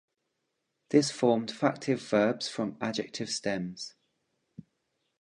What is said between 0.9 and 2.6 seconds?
formed factitive verbs